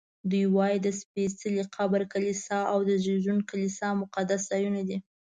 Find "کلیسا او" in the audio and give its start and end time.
2.13-2.79